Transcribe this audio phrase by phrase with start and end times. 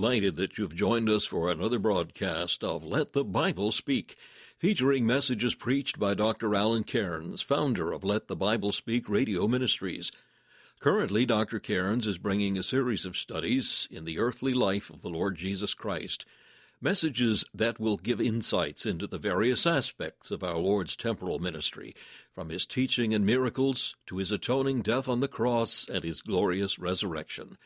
[0.00, 4.16] Delighted that you've joined us for another broadcast of Let the Bible Speak,
[4.56, 6.54] featuring messages preached by Dr.
[6.54, 10.10] Alan Cairns, founder of Let the Bible Speak Radio Ministries.
[10.80, 11.58] Currently, Dr.
[11.58, 15.74] Cairns is bringing a series of studies in the earthly life of the Lord Jesus
[15.74, 16.24] Christ,
[16.80, 21.94] messages that will give insights into the various aspects of our Lord's temporal ministry,
[22.34, 26.78] from his teaching and miracles to his atoning death on the cross and his glorious
[26.78, 27.58] resurrection.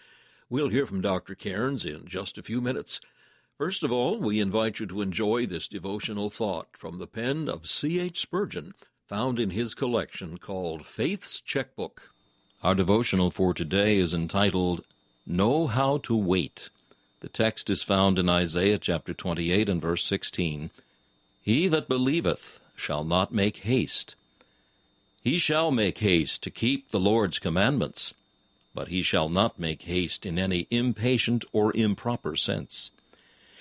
[0.54, 1.34] We'll hear from Dr.
[1.34, 3.00] Cairns in just a few minutes.
[3.58, 7.66] First of all, we invite you to enjoy this devotional thought from the pen of
[7.66, 8.20] C.H.
[8.20, 8.72] Spurgeon,
[9.04, 12.12] found in his collection called Faith's Checkbook.
[12.62, 14.84] Our devotional for today is entitled
[15.26, 16.70] Know How to Wait.
[17.18, 20.70] The text is found in Isaiah chapter 28 and verse 16.
[21.42, 24.14] He that believeth shall not make haste.
[25.20, 28.14] He shall make haste to keep the Lord's commandments
[28.74, 32.90] but he shall not make haste in any impatient or improper sense.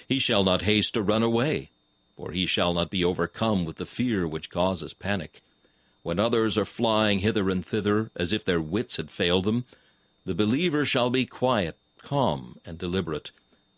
[0.08, 1.70] He shall not haste to run away,
[2.18, 5.42] for he shall not be overcome with the fear which causes panic.
[6.02, 9.66] When others are flying hither and thither as if their wits had failed them,
[10.26, 13.32] the believer shall be quiet, calm, and deliberate,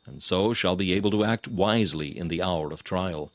[0.05, 3.31] and so shall be able to act wisely in the hour of trial.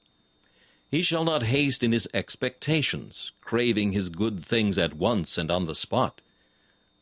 [0.91, 5.67] He shall not haste in his expectations, craving his good things at once and on
[5.67, 6.21] the spot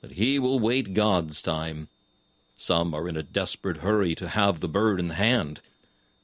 [0.00, 1.88] but he will wait God's time.
[2.56, 5.60] Some are in a desperate hurry to have the bird in hand,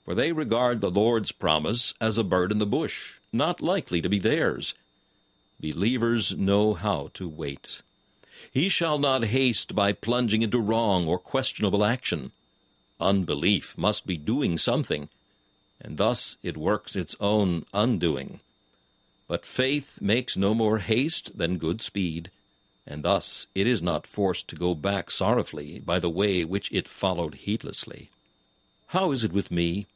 [0.05, 4.09] for they regard the Lord's promise as a bird in the bush, not likely to
[4.09, 4.75] be theirs.
[5.61, 7.83] Believers know how to wait.
[8.53, 12.33] He shall not haste by plunging into wrong or questionable action.
[13.01, 15.09] Unbelief must be doing something,
[15.81, 18.41] and thus it works its own undoing.
[19.27, 22.31] But faith makes no more haste than good speed
[22.87, 26.89] and thus it is not forced to go back sorrowfully by the way which it
[26.89, 28.11] followed heedlessly.
[28.89, 29.87] How is it with me?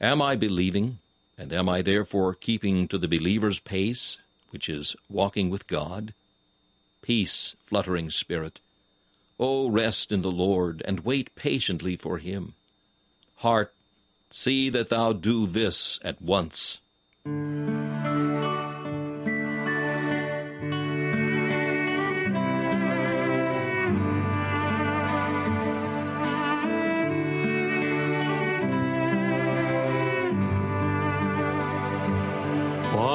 [0.00, 0.98] Am I believing,
[1.38, 4.18] and am I therefore keeping to the believer's pace,
[4.50, 6.14] which is walking with God?
[7.02, 8.60] Peace, fluttering spirit.
[9.38, 12.54] O rest in the Lord, and wait patiently for him.
[13.36, 13.72] Heart,
[14.30, 16.80] see that thou do this at once.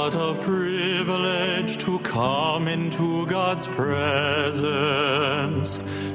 [0.10, 4.20] What a privilege to come into God's presence,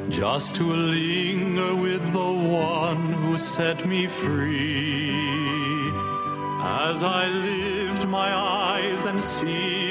[0.09, 5.93] just to linger with the one who set me free.
[6.60, 9.84] As I lift my eyes and see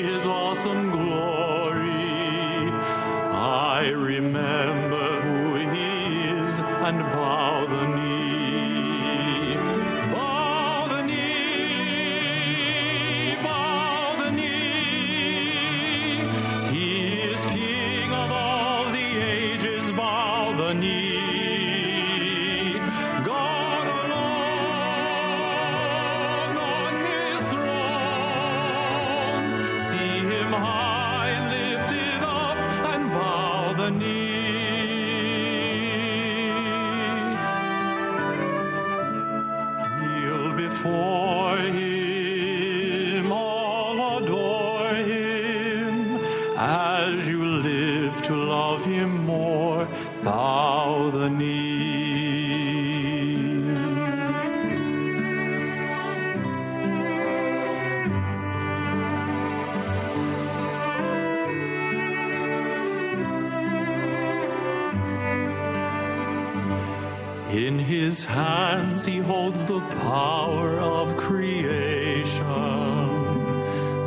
[69.04, 72.46] hands he holds the power of creation.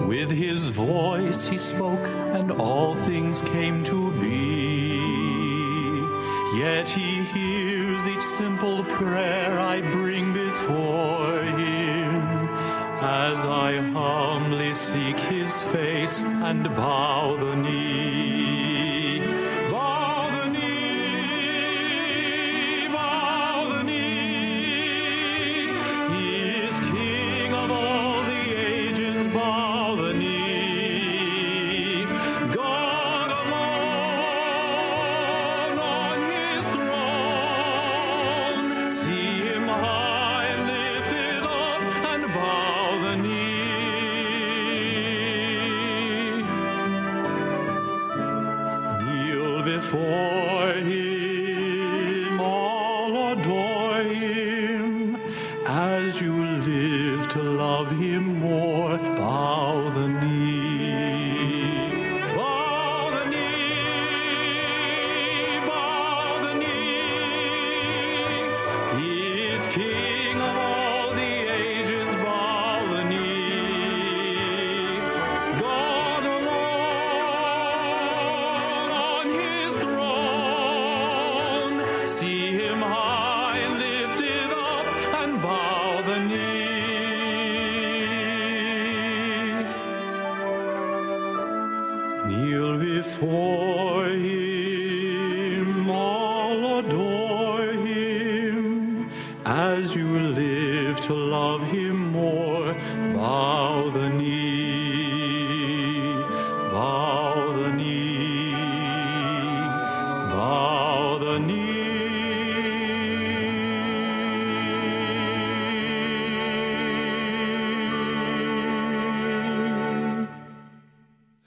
[0.07, 5.01] With his voice he spoke, and all things came to be.
[6.59, 12.49] Yet he hears each simple prayer I bring before him
[12.99, 17.56] as I humbly seek his face and bow the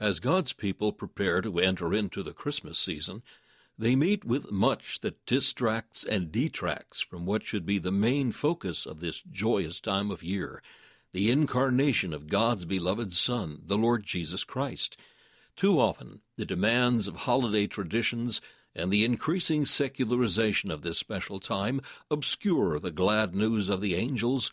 [0.10, 3.22] As God's people prepare to enter into the Christmas season,
[3.78, 8.88] they meet with much that distracts and detracts from what should be the main focus
[8.88, 10.64] of this joyous time of year
[11.12, 14.98] the incarnation of God's beloved Son, the Lord Jesus Christ.
[15.56, 18.42] Too often, the demands of holiday traditions
[18.76, 24.50] and the increasing secularization of this special time obscure the glad news of the angels.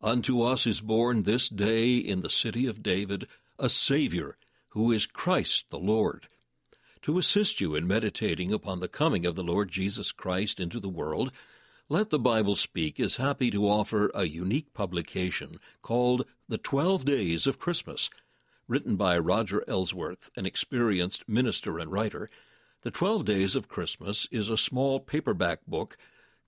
[0.00, 3.28] Unto us is born this day in the city of David
[3.58, 4.38] a Savior,
[4.74, 6.26] who is Christ the Lord.
[7.02, 10.88] To assist you in meditating upon the coming of the Lord Jesus Christ into the
[10.88, 11.30] world,
[11.88, 17.46] Let the Bible Speak is happy to offer a unique publication called The Twelve Days
[17.46, 18.10] of Christmas.
[18.66, 22.28] Written by Roger Ellsworth, an experienced minister and writer,
[22.82, 25.96] The Twelve Days of Christmas is a small paperback book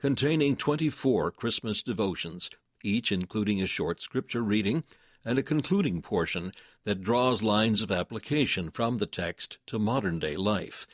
[0.01, 2.51] containing 24 Christmas devotions,
[2.83, 4.83] each including a short scripture reading
[5.27, 6.53] and a concluding portion
[6.85, 10.87] that draws lines of application from the text to modern day life.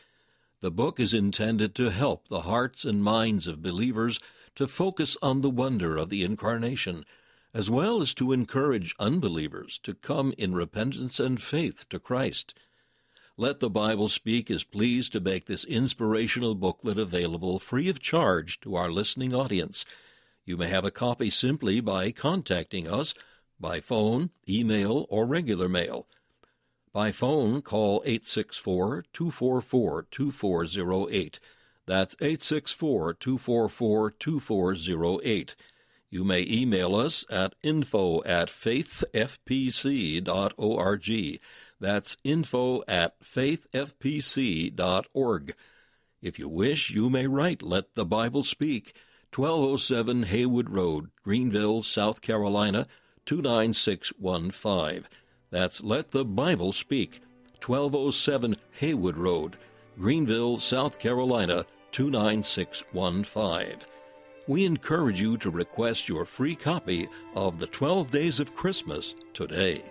[0.62, 4.19] The book is intended to help the hearts and minds of believers
[4.55, 7.05] to focus on the wonder of the Incarnation,
[7.52, 12.55] as well as to encourage unbelievers to come in repentance and faith to Christ.
[13.37, 18.61] Let the Bible Speak is pleased to make this inspirational booklet available free of charge
[18.61, 19.85] to our listening audience.
[20.46, 23.12] You may have a copy simply by contacting us
[23.62, 26.07] by phone, email, or regular mail.
[26.92, 31.40] By phone, call 864 244 2408.
[31.87, 35.57] That's 864 244 2408.
[36.11, 39.31] You may email us at info at faithfpc.org.
[41.81, 43.54] That's info at faithfpc.org.
[46.21, 48.95] If you wish, you may write Let the Bible Speak,
[49.35, 52.87] 1207 Haywood Road, Greenville, South Carolina,
[53.26, 55.07] 29615.
[55.50, 57.21] That's Let the Bible Speak,
[57.64, 59.57] 1207 Haywood Road,
[59.99, 63.79] Greenville, South Carolina, 29615.
[64.49, 69.83] We encourage you to request your free copy of The 12 Days of Christmas today.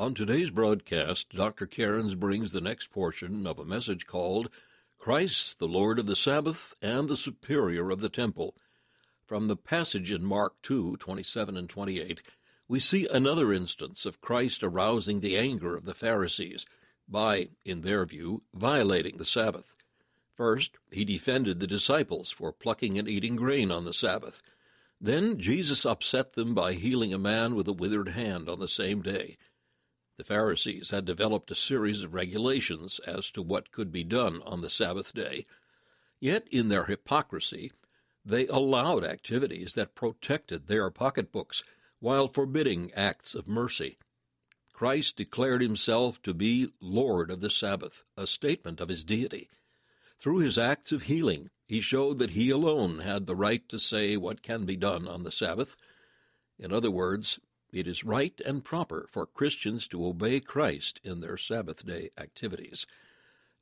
[0.00, 1.66] On today's broadcast, Dr.
[1.66, 4.48] Cairns brings the next portion of a message called
[4.98, 8.54] Christ, the Lord of the Sabbath and the Superior of the Temple.
[9.26, 12.22] From the passage in Mark 2 27 and 28,
[12.66, 16.64] we see another instance of Christ arousing the anger of the Pharisees
[17.06, 19.76] by, in their view, violating the Sabbath.
[20.34, 24.40] First, he defended the disciples for plucking and eating grain on the Sabbath.
[24.98, 29.02] Then Jesus upset them by healing a man with a withered hand on the same
[29.02, 29.36] day.
[30.20, 34.60] The Pharisees had developed a series of regulations as to what could be done on
[34.60, 35.46] the Sabbath day.
[36.20, 37.72] Yet, in their hypocrisy,
[38.22, 41.64] they allowed activities that protected their pocketbooks
[42.00, 43.96] while forbidding acts of mercy.
[44.74, 49.48] Christ declared himself to be Lord of the Sabbath, a statement of his deity.
[50.18, 54.18] Through his acts of healing, he showed that he alone had the right to say
[54.18, 55.76] what can be done on the Sabbath.
[56.58, 57.40] In other words,
[57.72, 62.86] it is right and proper for Christians to obey Christ in their Sabbath day activities.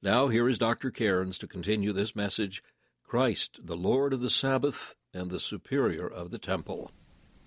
[0.02, 0.90] Now, here is Dr.
[0.90, 2.62] Cairns to continue this message
[3.06, 6.90] Christ, the Lord of the Sabbath and the Superior of the Temple.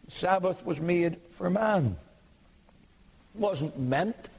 [0.08, 1.98] Sabbath was made for man.
[3.36, 4.30] It wasn't meant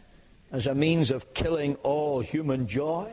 [0.50, 3.10] as a means of killing all human joy.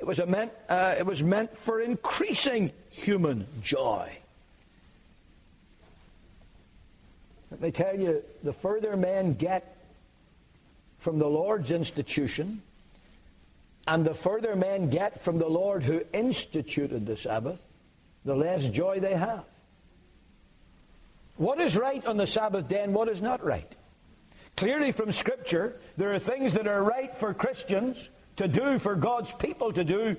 [0.00, 4.18] It was, meant, uh, it was meant for increasing human joy.
[7.52, 9.76] Let me tell you, the further men get
[10.96, 12.62] from the Lord's institution,
[13.86, 17.62] and the further men get from the Lord who instituted the Sabbath,
[18.24, 19.44] the less joy they have.
[21.36, 23.76] What is right on the Sabbath day and what is not right?
[24.56, 29.32] Clearly from Scripture, there are things that are right for Christians to do, for God's
[29.32, 30.16] people to do,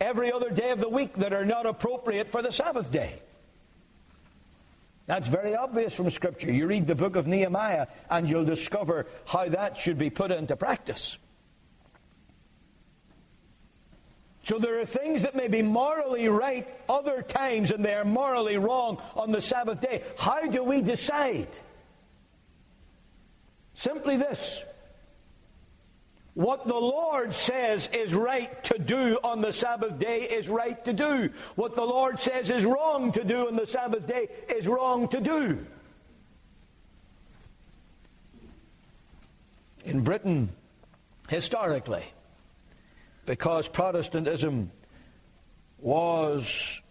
[0.00, 3.22] every other day of the week that are not appropriate for the Sabbath day.
[5.06, 6.52] That's very obvious from Scripture.
[6.52, 10.56] You read the book of Nehemiah and you'll discover how that should be put into
[10.56, 11.18] practice.
[14.42, 18.58] So there are things that may be morally right other times and they are morally
[18.58, 20.02] wrong on the Sabbath day.
[20.18, 21.48] How do we decide?
[23.74, 24.62] Simply this.
[26.36, 30.92] What the Lord says is right to do on the Sabbath day is right to
[30.92, 31.30] do.
[31.54, 35.20] What the Lord says is wrong to do on the Sabbath day is wrong to
[35.22, 35.64] do.
[39.86, 40.50] In Britain,
[41.30, 42.04] historically,
[43.24, 44.70] because Protestantism
[45.78, 46.82] was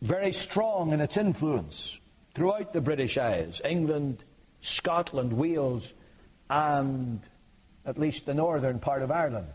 [0.00, 2.00] very strong in its influence
[2.32, 4.24] throughout the British Isles, England,
[4.62, 5.92] Scotland, Wales,
[6.48, 7.20] and
[7.86, 9.52] at least the northern part of Ireland.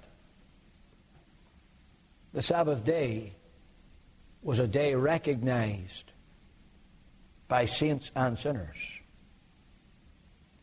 [2.34, 3.34] The Sabbath day
[4.42, 6.12] was a day recognized
[7.48, 8.78] by saints and sinners,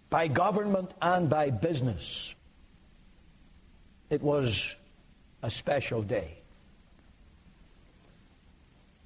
[0.08, 2.34] by government and by business.
[4.08, 4.76] It was
[5.42, 6.38] a special day.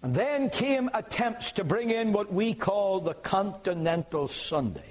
[0.03, 4.90] And then came attempts to bring in what we call the Continental Sunday.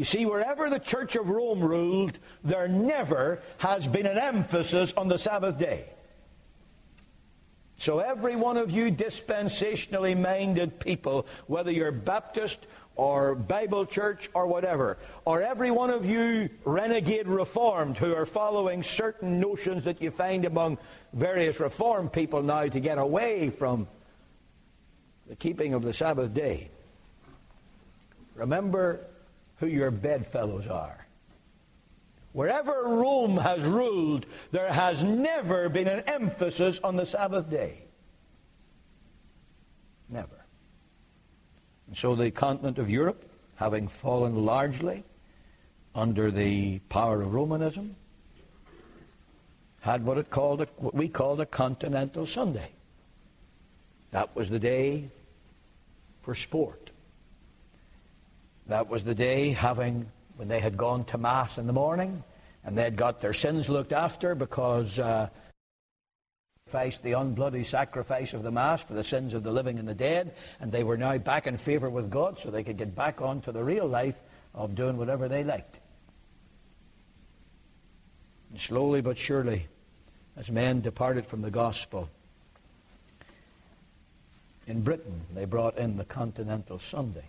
[0.00, 5.08] You see, wherever the Church of Rome ruled, there never has been an emphasis on
[5.08, 5.84] the Sabbath day.
[7.76, 12.66] So, every one of you dispensationally minded people, whether you're Baptist
[12.96, 18.82] or Bible church or whatever, or every one of you renegade Reformed who are following
[18.82, 20.78] certain notions that you find among
[21.12, 23.86] various Reformed people now to get away from
[25.28, 26.70] the keeping of the Sabbath day,
[28.34, 29.04] remember
[29.60, 31.06] who your bedfellows are.
[32.32, 37.82] Wherever Rome has ruled, there has never been an emphasis on the Sabbath day.
[40.08, 40.44] Never.
[41.86, 45.04] And so the continent of Europe, having fallen largely
[45.94, 47.96] under the power of Romanism,
[49.80, 52.70] had what it called a, what we called a continental Sunday.
[54.10, 55.10] That was the day
[56.22, 56.89] for sport.
[58.70, 62.22] That was the day having, when they had gone to Mass in the morning,
[62.62, 65.28] and they had got their sins looked after because uh,
[66.70, 70.36] the unbloody sacrifice of the Mass for the sins of the living and the dead,
[70.60, 73.50] and they were now back in favor with God so they could get back onto
[73.50, 74.22] the real life
[74.54, 75.80] of doing whatever they liked.
[78.52, 79.66] And slowly but surely,
[80.36, 82.08] as men departed from the gospel,
[84.68, 87.24] in Britain they brought in the Continental Sunday.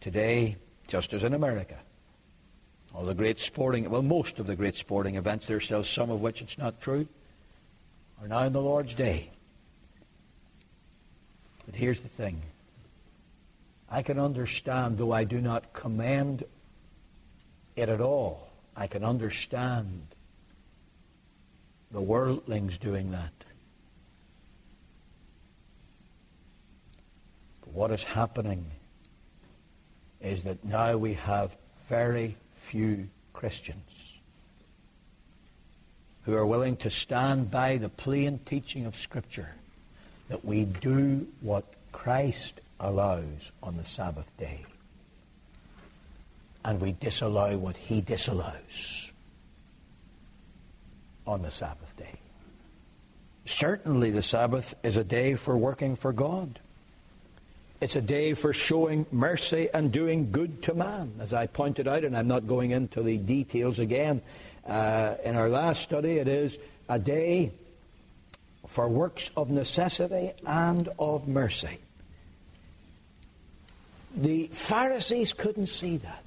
[0.00, 0.56] Today,
[0.88, 1.76] just as in America,
[2.94, 6.20] all the great sporting, well, most of the great sporting events, there's still some of
[6.20, 7.06] which it's not true,
[8.20, 9.30] are now in the Lord's day.
[11.66, 12.40] But here's the thing.
[13.90, 16.44] I can understand, though I do not commend
[17.76, 18.48] it at all.
[18.76, 20.02] I can understand
[21.90, 23.32] the worldlings doing that.
[27.60, 28.66] But what is happening
[30.20, 31.56] is that now we have
[31.88, 34.18] very few Christians
[36.24, 39.50] who are willing to stand by the plain teaching of Scripture
[40.28, 44.64] that we do what Christ allows on the Sabbath day.
[46.64, 49.12] And we disallow what he disallows
[51.26, 52.14] on the Sabbath day.
[53.44, 56.58] Certainly the Sabbath is a day for working for God.
[57.78, 62.04] It's a day for showing mercy and doing good to man, as I pointed out,
[62.04, 64.22] and I'm not going into the details again.
[64.66, 67.52] Uh, in our last study, it is a day
[68.66, 71.78] for works of necessity and of mercy.
[74.16, 76.24] The Pharisees couldn't see that.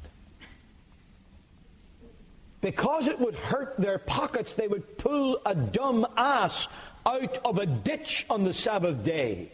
[2.62, 6.68] Because it would hurt their pockets, they would pull a dumb ass
[7.08, 9.52] out of a ditch on the Sabbath day.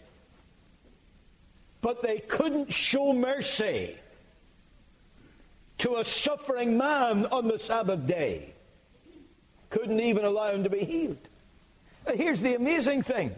[1.85, 3.95] But they couldn't show mercy
[5.77, 8.55] to a suffering man on the Sabbath day.
[9.69, 11.19] Couldn't even allow him to be healed.
[12.11, 13.35] Here's the amazing thing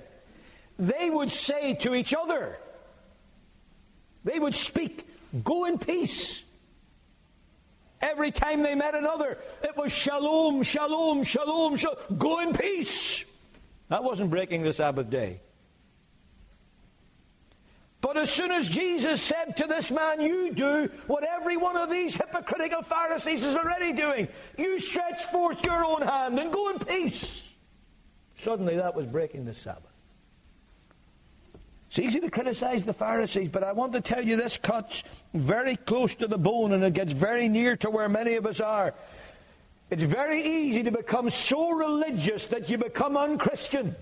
[0.79, 2.57] they would say to each other,
[4.23, 5.05] they would speak,
[5.43, 6.45] go in peace.
[7.99, 11.97] Every time they met another, it was shalom, shalom, shalom, shalom.
[12.17, 13.25] Go in peace.
[13.89, 15.41] That wasn't breaking the Sabbath day.
[17.99, 21.89] But as soon as Jesus said to this man, You do what every one of
[21.89, 26.79] these hypocritical Pharisees is already doing, you stretch forth your own hand and go in
[26.79, 27.43] peace.
[28.39, 29.83] Suddenly that was breaking the Sabbath.
[31.89, 35.77] It's easy to criticize the Pharisees, but I want to tell you this cuts very
[35.77, 38.93] close to the bone and it gets very near to where many of us are.
[39.89, 43.95] It's very easy to become so religious that you become unchristian.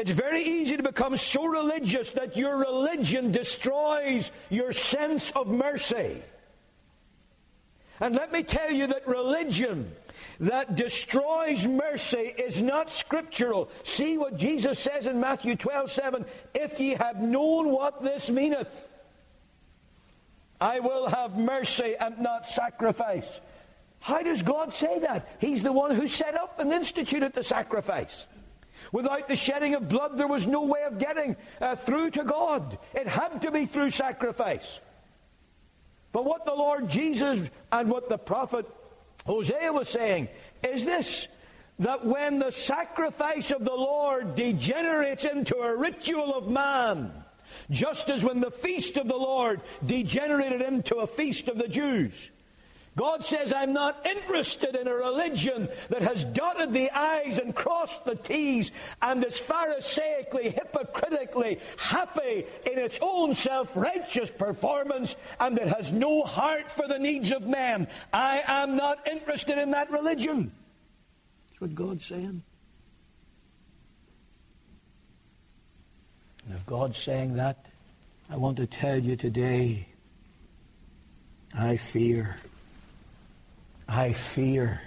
[0.00, 6.22] It's very easy to become so religious that your religion destroys your sense of mercy.
[8.00, 9.92] And let me tell you that religion
[10.40, 13.68] that destroys mercy is not scriptural.
[13.82, 18.88] See what Jesus says in Matthew 12 7 If ye have known what this meaneth,
[20.62, 23.40] I will have mercy and not sacrifice.
[23.98, 25.28] How does God say that?
[25.40, 28.24] He's the one who set up and instituted the sacrifice.
[28.92, 32.78] Without the shedding of blood, there was no way of getting uh, through to God.
[32.94, 34.80] It had to be through sacrifice.
[36.12, 38.66] But what the Lord Jesus and what the prophet
[39.26, 40.28] Hosea was saying
[40.66, 41.28] is this
[41.78, 47.10] that when the sacrifice of the Lord degenerates into a ritual of man,
[47.70, 52.30] just as when the feast of the Lord degenerated into a feast of the Jews,
[53.00, 58.04] God says, I'm not interested in a religion that has dotted the I's and crossed
[58.04, 65.74] the T's and is pharisaically, hypocritically happy in its own self righteous performance and that
[65.74, 67.88] has no heart for the needs of men.
[68.12, 70.52] I am not interested in that religion.
[71.48, 72.42] That's what God's saying.
[76.44, 77.64] And if God's saying that,
[78.28, 79.88] I want to tell you today,
[81.56, 82.36] I fear
[83.90, 84.80] I fear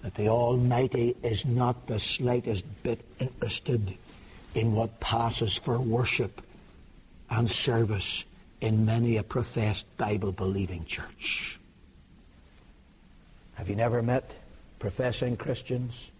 [0.00, 3.98] that the Almighty is not the slightest bit interested
[4.54, 6.40] in what passes for worship
[7.28, 8.24] and service
[8.62, 11.60] in many a professed Bible believing church.
[13.54, 14.30] Have you never met
[14.78, 16.10] professing Christians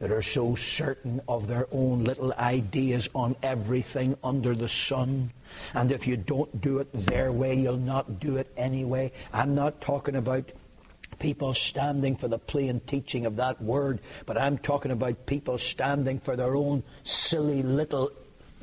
[0.00, 5.30] that are so certain of their own little ideas on everything under the sun.
[5.74, 9.12] And if you don't do it their way, you'll not do it anyway.
[9.32, 10.50] I'm not talking about
[11.18, 16.18] people standing for the plain teaching of that word, but I'm talking about people standing
[16.18, 18.10] for their own silly little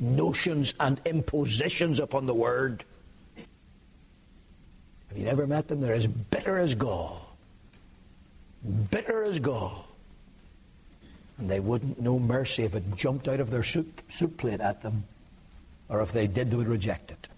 [0.00, 2.84] notions and impositions upon the word.
[5.08, 5.80] Have you never met them?
[5.80, 7.36] They're as bitter as gall.
[8.90, 9.87] Bitter as gall.
[11.38, 14.82] And they wouldn't know mercy if it jumped out of their soup, soup plate at
[14.82, 15.04] them,
[15.88, 17.28] or if they did, they would reject it.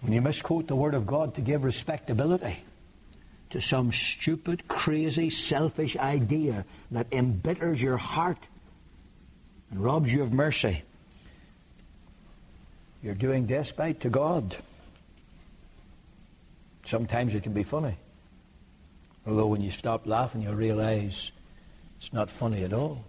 [0.00, 2.58] When you misquote the Word of God to give respectability
[3.50, 8.38] to some stupid, crazy, selfish idea that embitters your heart
[9.70, 10.82] and robs you of mercy,
[13.02, 14.56] you're doing despite to God.
[16.84, 17.96] Sometimes it can be funny.
[19.26, 21.32] Although when you stop laughing, you'll realize
[21.98, 23.04] it's not funny at all.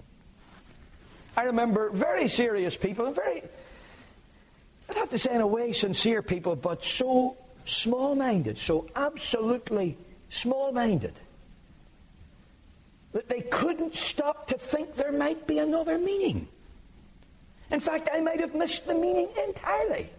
[1.38, 3.44] I remember very serious people very,
[4.90, 9.98] I'd have to say in a way, sincere people, but so small minded, so absolutely
[10.30, 11.14] small minded,
[13.14, 16.48] that they couldn't stop to think there might be another meaning.
[17.72, 20.10] In fact, I might have missed the meaning entirely.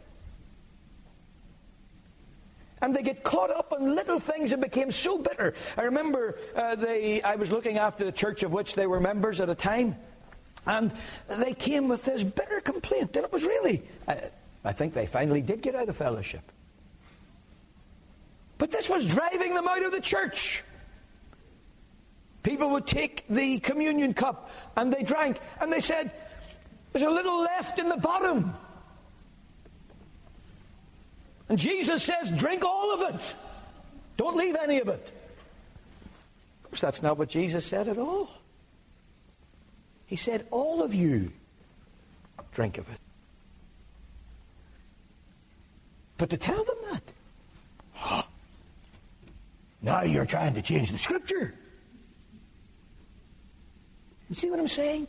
[2.82, 5.54] And they get caught up on little things and became so bitter.
[5.76, 9.40] I remember uh, they, I was looking after the church of which they were members
[9.40, 9.96] at a time,
[10.66, 10.94] and
[11.28, 13.16] they came with this bitter complaint.
[13.16, 14.30] And it was really, I,
[14.64, 16.42] I think they finally did get out of fellowship.
[18.56, 20.62] But this was driving them out of the church.
[22.42, 26.12] People would take the communion cup and they drank, and they said,
[26.92, 28.54] There's a little left in the bottom.
[31.50, 33.34] And Jesus says, drink all of it.
[34.16, 35.12] Don't leave any of it.
[36.62, 38.30] Of course, that's not what Jesus said at all.
[40.06, 41.32] He said, all of you
[42.54, 43.00] drink of it.
[46.18, 46.76] But to tell them
[47.98, 48.26] that,
[49.82, 51.52] now you're trying to change the scripture.
[54.28, 55.08] You see what I'm saying?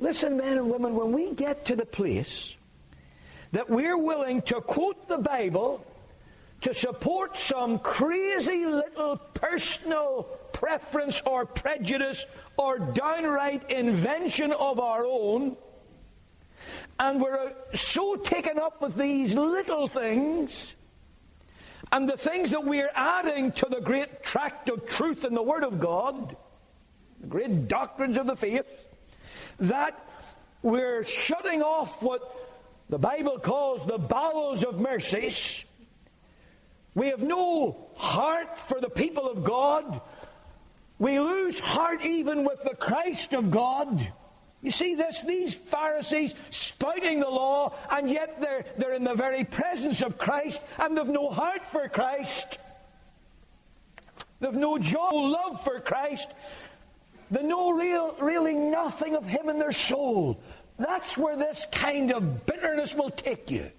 [0.00, 2.55] Listen, men and women, when we get to the place
[3.52, 5.84] that we're willing to quote the Bible
[6.62, 15.56] to support some crazy little personal preference or prejudice or downright invention of our own,
[16.98, 20.74] and we're so taken up with these little things
[21.92, 25.62] and the things that we're adding to the great tract of truth in the Word
[25.62, 26.36] of God,
[27.20, 28.66] the great doctrines of the faith,
[29.60, 29.98] that
[30.62, 32.45] we're shutting off what
[32.88, 35.64] the Bible calls the bowels of mercies.
[36.94, 40.00] We have no heart for the people of God.
[40.98, 44.12] We lose heart even with the Christ of God.
[44.62, 45.20] You see this?
[45.20, 50.60] These Pharisees spouting the law, and yet they're, they're in the very presence of Christ,
[50.78, 52.58] and they've no heart for Christ.
[54.40, 56.30] They've no joy, no love for Christ.
[57.30, 60.40] They know real, really nothing of Him in their soul.
[60.78, 63.70] That's where this kind of bitterness will take you.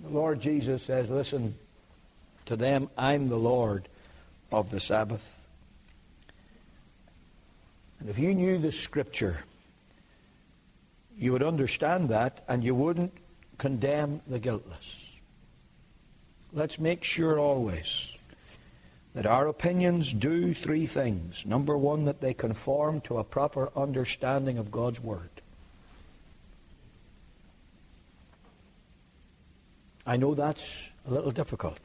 [0.00, 1.54] The Lord Jesus says, Listen,
[2.46, 3.88] to them, I'm the Lord
[4.52, 5.36] of the Sabbath.
[7.98, 9.44] And if you knew the Scripture,
[11.18, 13.12] you would understand that and you wouldn't
[13.58, 15.20] condemn the guiltless.
[16.52, 18.16] Let's make sure always
[19.14, 21.44] that our opinions do three things.
[21.44, 25.30] Number one, that they conform to a proper understanding of God's Word.
[30.06, 31.78] I know that's a little difficult.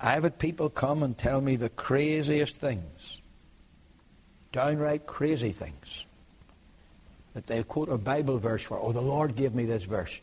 [0.00, 3.20] I've had people come and tell me the craziest things,
[4.52, 6.06] downright crazy things,
[7.34, 8.78] that they quote a Bible verse for.
[8.80, 10.20] Oh, the Lord gave me this verse.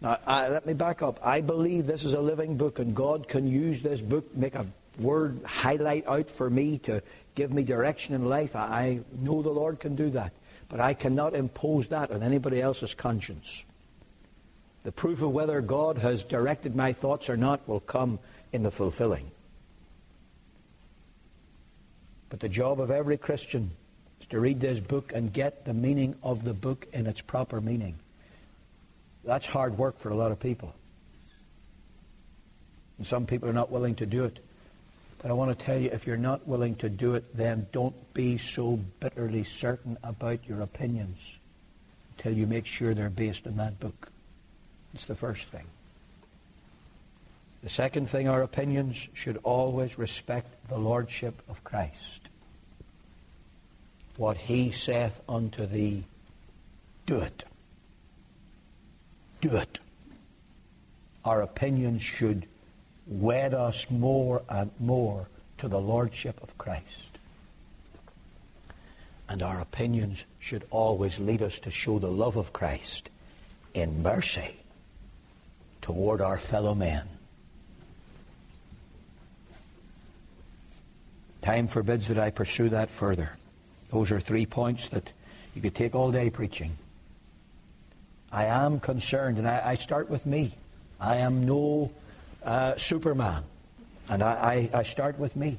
[0.00, 1.20] Now, I, let me back up.
[1.22, 4.66] I believe this is a living book, and God can use this book, make a
[4.98, 7.02] word highlight out for me to
[7.34, 8.56] give me direction in life.
[8.56, 10.32] I, I know the Lord can do that.
[10.68, 13.64] But I cannot impose that on anybody else's conscience.
[14.82, 18.18] The proof of whether God has directed my thoughts or not will come
[18.52, 19.30] in the fulfilling.
[22.28, 23.70] But the job of every Christian
[24.20, 27.60] is to read this book and get the meaning of the book in its proper
[27.60, 27.96] meaning.
[29.26, 30.72] That's hard work for a lot of people.
[32.98, 34.38] And some people are not willing to do it.
[35.18, 38.14] But I want to tell you, if you're not willing to do it, then don't
[38.14, 41.38] be so bitterly certain about your opinions
[42.16, 44.10] until you make sure they're based on that book.
[44.94, 45.64] It's the first thing.
[47.64, 52.28] The second thing, our opinions should always respect the lordship of Christ.
[54.16, 56.04] What he saith unto thee,
[57.06, 57.44] do it
[59.54, 59.78] it.
[61.24, 62.46] Our opinions should
[63.06, 65.28] wed us more and more
[65.58, 67.18] to the Lordship of Christ.
[69.28, 73.10] And our opinions should always lead us to show the love of Christ
[73.74, 74.56] in mercy
[75.82, 77.06] toward our fellow men.
[81.42, 83.30] Time forbids that I pursue that further.
[83.92, 85.12] Those are three points that
[85.54, 86.76] you could take all day preaching.
[88.36, 90.52] I am concerned, and I, I start with me.
[91.00, 91.90] I am no
[92.44, 93.42] uh, Superman,
[94.10, 95.56] and I, I, I start with me.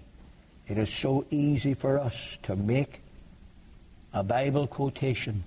[0.68, 3.02] It is so easy for us to make
[4.14, 5.44] a Bible quotation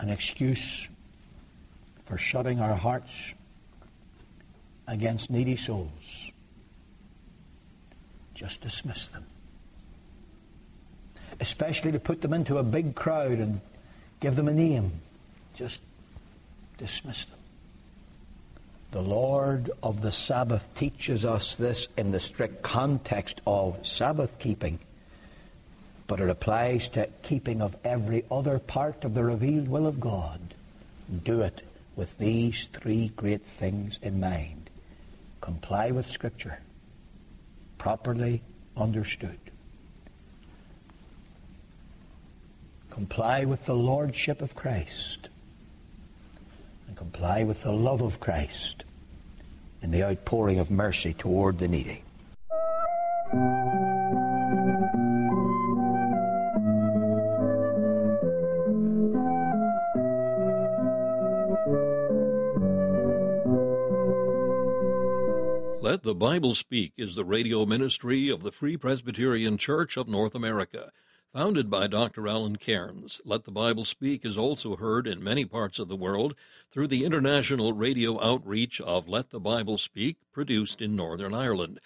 [0.00, 0.86] an excuse
[2.02, 3.32] for shutting our hearts
[4.86, 6.30] against needy souls.
[8.34, 9.24] Just dismiss them.
[11.40, 13.62] Especially to put them into a big crowd and
[14.20, 15.00] give them a name
[15.54, 15.80] just
[16.78, 17.38] dismiss them.
[18.90, 24.78] The Lord of the Sabbath teaches us this in the strict context of Sabbath keeping,
[26.06, 30.40] but it applies to keeping of every other part of the revealed will of God.
[31.24, 31.62] Do it
[31.96, 34.70] with these three great things in mind.
[35.40, 36.58] Comply with Scripture,
[37.78, 38.42] properly
[38.76, 39.38] understood.
[42.90, 45.28] Comply with the Lordship of Christ
[46.94, 48.84] and comply with the love of Christ
[49.82, 52.04] and the outpouring of mercy toward the needy.
[65.80, 70.34] Let the Bible Speak is the radio ministry of the Free Presbyterian Church of North
[70.36, 70.90] America.
[71.34, 72.28] Founded by Dr.
[72.28, 76.36] Alan Cairns, Let the Bible Speak is also heard in many parts of the world
[76.70, 81.80] through the international radio outreach of Let the Bible Speak, produced in Northern Ireland.